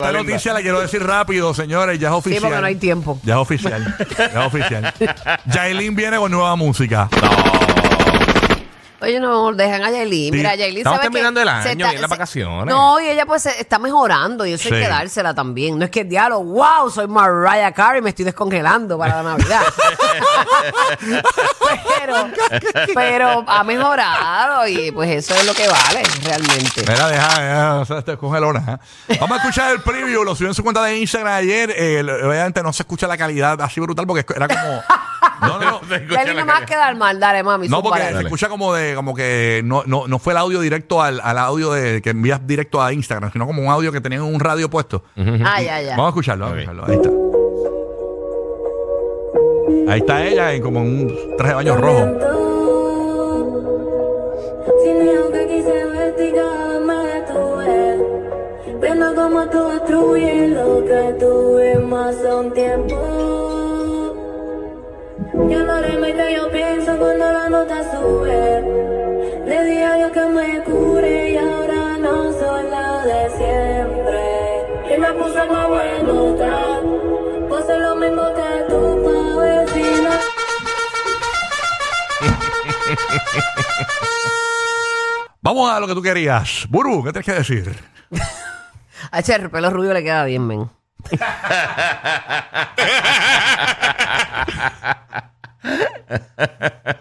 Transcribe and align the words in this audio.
Esta 0.00 0.12
noticia 0.12 0.52
la 0.52 0.60
quiero 0.62 0.80
decir 0.80 1.02
rápido, 1.02 1.52
señores, 1.52 1.98
ya 1.98 2.06
es 2.06 2.12
Sí, 2.14 2.18
oficial. 2.18 2.42
porque 2.42 2.60
no 2.60 2.66
hay 2.68 2.76
tiempo. 2.76 3.18
Ya 3.24 3.34
es 3.34 3.40
oficial. 3.40 3.96
ya 4.16 4.26
es 4.26 4.46
oficial. 4.46 4.94
Yailin 5.46 5.96
viene 5.96 6.18
con 6.18 6.30
nueva 6.30 6.54
música. 6.54 7.08
Oye, 9.00 9.20
no, 9.20 9.52
dejan 9.52 9.82
a 9.84 9.90
Yailin. 9.90 10.34
Mira, 10.34 10.56
Yailin 10.56 10.78
Estamos 10.78 10.96
sabe 10.98 11.08
que 11.08 11.12
terminando 11.12 11.40
el 11.40 11.46
se 11.62 11.68
año, 11.70 11.76
vienen 11.86 12.00
las 12.00 12.10
vacaciones. 12.10 12.66
No, 12.74 13.00
y 13.00 13.06
ella 13.06 13.26
pues 13.26 13.42
se- 13.44 13.60
está 13.60 13.78
mejorando 13.78 14.44
y 14.44 14.52
eso 14.54 14.68
hay 14.68 14.74
Sí. 14.74 14.80
que 14.82 14.88
dársela 14.88 15.34
también. 15.34 15.78
No 15.78 15.84
es 15.84 15.90
que 15.90 16.02
diablo, 16.04 16.42
wow, 16.42 16.90
soy 16.90 17.06
Mariah 17.06 17.70
Carey, 17.72 18.02
me 18.02 18.10
estoy 18.10 18.24
descongelando 18.24 18.98
para 18.98 19.22
la 19.22 19.30
Navidad. 19.36 19.62
pero, 21.98 22.28
pero 22.94 23.44
ha 23.46 23.64
mejorado 23.64 24.66
y 24.66 24.90
pues 24.92 25.10
eso 25.10 25.34
es 25.34 25.44
lo 25.46 25.54
que 25.54 25.68
vale 25.68 26.02
realmente. 26.24 26.80
Mira, 26.80 27.08
deja, 27.08 27.40
deja, 27.40 27.74
o 27.80 27.84
sea, 27.84 28.02
te 28.02 28.16
congelona. 28.16 28.80
¿eh? 29.08 29.16
Vamos 29.20 29.38
a 29.38 29.40
escuchar 29.42 29.72
el 29.72 29.80
preview. 29.82 30.24
Lo 30.24 30.34
subió 30.34 30.48
en 30.48 30.54
su 30.54 30.62
cuenta 30.62 30.82
de 30.82 30.98
Instagram 30.98 31.34
ayer. 31.34 31.72
Eh, 31.76 32.02
lo- 32.02 32.28
obviamente 32.28 32.62
no 32.62 32.72
se 32.72 32.82
escucha 32.82 33.06
la 33.06 33.16
calidad 33.16 33.60
así 33.62 33.80
brutal 33.80 34.06
porque 34.06 34.24
era 34.34 34.48
como. 34.48 34.82
No, 35.40 35.58
no, 35.58 35.70
no. 35.70 35.80
No 36.38 36.44
más 36.44 36.96
mal, 36.96 37.20
dale 37.20 37.42
mami. 37.42 37.68
No, 37.68 37.82
porque 37.82 38.02
se 38.02 38.20
escucha 38.20 38.48
como 38.48 38.74
de, 38.74 38.94
como 38.94 39.14
que 39.14 39.62
no, 39.64 39.82
no, 39.86 40.06
no 40.06 40.18
fue 40.18 40.32
el 40.32 40.38
audio 40.38 40.60
directo 40.60 41.02
al, 41.02 41.20
al 41.22 41.38
audio 41.38 41.72
de 41.72 42.00
que 42.02 42.10
envías 42.10 42.46
directo 42.46 42.82
a 42.82 42.92
Instagram, 42.92 43.32
sino 43.32 43.46
como 43.46 43.62
un 43.62 43.68
audio 43.68 43.92
que 43.92 44.00
tenían 44.00 44.22
en 44.22 44.34
un 44.34 44.40
radio 44.40 44.68
puesto. 44.68 45.04
Ah, 45.44 45.60
ya, 45.60 45.80
ya. 45.80 45.90
Vamos 45.90 46.06
a 46.06 46.08
escucharlo, 46.10 46.44
vamos 46.46 46.58
a 46.58 46.62
escucharlo. 46.62 46.86
Ahí 46.86 46.96
está. 46.96 47.10
Ahí 49.88 50.00
está 50.00 50.26
ella 50.26 50.52
en 50.52 50.62
como 50.62 50.80
un 50.80 51.36
traje 51.36 51.50
de 51.50 51.54
baño 51.54 51.76
rojo. 51.76 52.04
Sin 54.84 54.98
miedo 54.98 55.32
que 55.32 55.46
quise 55.46 55.84
verte 55.84 56.28
y 56.28 56.32
cada 56.32 56.68
vez 56.68 56.80
me 56.82 56.94
detuve 56.94 57.98
Viendo 58.80 59.14
cómo 59.14 59.48
tú 59.48 59.68
destruyes 59.68 60.50
lo 60.50 60.84
que 60.84 61.16
tuve 61.18 61.78
más 61.78 62.16
a 62.24 62.36
un 62.36 62.52
tiempo 62.52 63.47
Ya 65.34 65.58
no 65.62 65.82
que 65.82 66.34
yo 66.34 66.50
pienso 66.50 66.96
cuando 66.96 67.30
la 67.32 67.48
nota 67.50 67.82
sube 67.90 68.62
Le 69.46 69.64
di 69.64 69.82
a 69.82 69.94
Dios 69.94 70.10
que 70.12 70.24
me 70.26 70.62
cure 70.62 71.30
y 71.32 71.36
ahora 71.36 71.98
no 71.98 72.32
soy 72.32 72.70
la 72.70 73.04
de 73.04 73.28
siempre 73.36 74.94
Y 74.94 74.98
me 74.98 75.12
puse 75.12 75.44
más 75.44 75.68
buenota 75.68 76.80
Pues 77.48 77.68
es 77.68 77.78
lo 77.78 77.94
mismo 77.96 78.22
que 78.34 78.64
pa' 78.72 79.66
si 79.72 79.82
no 80.02 80.10
Vamos 85.42 85.70
a 85.70 85.80
lo 85.80 85.86
que 85.86 85.94
tú 85.94 86.02
querías. 86.02 86.66
Buru, 86.68 87.02
¿qué 87.04 87.12
tienes 87.12 87.26
que 87.26 87.32
decir? 87.32 87.74
A 89.10 89.20
ese 89.20 89.34
el 89.34 89.50
pelo 89.50 89.70
rubio 89.70 89.94
le 89.94 90.02
queda 90.02 90.24
bien, 90.24 90.46
men. 90.46 90.68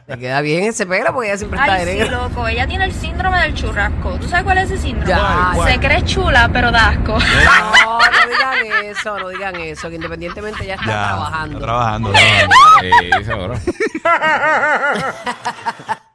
le 0.07 0.17
queda 0.17 0.41
bien 0.41 0.63
ese 0.63 0.85
pelo 0.85 1.13
porque 1.13 1.27
ella 1.29 1.37
siempre 1.37 1.59
está 1.59 1.73
Ay, 1.73 1.85
sí, 1.85 1.93
negro. 1.97 2.23
loco. 2.23 2.47
Ella 2.47 2.67
tiene 2.67 2.85
el 2.85 2.93
síndrome 2.93 3.39
del 3.41 3.53
churrasco. 3.53 4.11
¿Tú 4.19 4.27
sabes 4.27 4.43
cuál 4.45 4.57
es 4.57 4.71
ese 4.71 4.81
síndrome? 4.81 5.07
Ya, 5.07 5.51
¿Cuál? 5.53 5.71
Se 5.71 5.79
cree 5.79 6.01
chula, 6.03 6.49
pero 6.51 6.71
da 6.71 6.89
asco. 6.89 7.17
No, 7.19 7.99
no 7.99 8.29
digan 8.29 8.65
eso, 8.85 9.19
no 9.19 9.29
digan 9.29 9.55
eso, 9.57 9.89
que 9.89 9.95
independientemente 9.95 10.65
ya 10.65 10.73
está 10.75 10.85
trabajando. 10.85 11.55
Está 11.57 11.65
trabajando. 11.65 12.11
trabajando. 12.11 13.19
Sí, 13.19 13.23
seguro. 13.25 13.53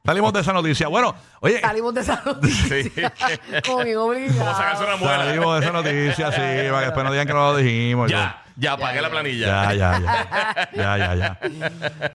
Salimos 0.05 0.33
de 0.33 0.41
esa 0.41 0.53
noticia. 0.53 0.89
Bueno, 0.89 1.15
oye, 1.41 1.61
Salimos 1.61 1.95
de 1.95 2.01
esa 2.01 2.21
noticia. 2.25 3.13
Como 3.65 3.85
bien 3.85 3.97
obligado. 3.99 4.53
Sacarse 4.57 4.83
una 4.85 4.97
muela. 4.97 5.25
salimos 5.25 5.61
de 5.61 5.65
esa 5.65 5.73
noticia, 5.73 6.33
sí, 6.33 6.41
para 6.41 6.79
que 6.81 6.85
después 6.87 7.05
no 7.05 7.13
digan 7.13 7.27
que 7.29 7.33
no 7.33 7.53
lo 7.53 7.57
dijimos. 7.57 8.11
Ya, 8.11 8.43
ya, 8.57 8.77
pagué 8.77 9.01
la 9.01 9.11
planilla. 9.11 9.47
Ya, 9.47 9.73
ya, 9.75 10.01
ya. 10.01 10.69
Ya, 10.75 10.99
ya, 10.99 11.15
ya. 11.15 11.39